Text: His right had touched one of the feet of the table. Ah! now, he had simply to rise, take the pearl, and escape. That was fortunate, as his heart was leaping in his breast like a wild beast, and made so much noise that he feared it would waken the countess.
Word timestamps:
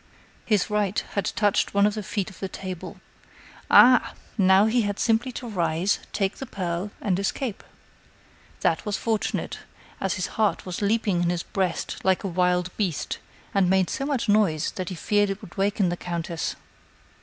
His 0.47 0.67
right 0.71 0.97
had 1.11 1.25
touched 1.35 1.75
one 1.75 1.85
of 1.85 1.93
the 1.93 2.01
feet 2.01 2.31
of 2.31 2.39
the 2.39 2.49
table. 2.49 2.99
Ah! 3.69 4.15
now, 4.35 4.65
he 4.65 4.81
had 4.81 4.97
simply 4.97 5.31
to 5.33 5.47
rise, 5.47 5.99
take 6.11 6.37
the 6.37 6.47
pearl, 6.47 6.89
and 6.99 7.19
escape. 7.19 7.63
That 8.61 8.83
was 8.83 8.97
fortunate, 8.97 9.59
as 9.99 10.15
his 10.15 10.25
heart 10.41 10.65
was 10.65 10.81
leaping 10.81 11.21
in 11.21 11.29
his 11.29 11.43
breast 11.43 12.03
like 12.03 12.23
a 12.23 12.27
wild 12.33 12.75
beast, 12.77 13.19
and 13.53 13.69
made 13.69 13.91
so 13.91 14.07
much 14.07 14.27
noise 14.27 14.71
that 14.71 14.89
he 14.89 14.95
feared 14.95 15.29
it 15.29 15.39
would 15.43 15.55
waken 15.55 15.89
the 15.89 15.97
countess. 15.97 16.55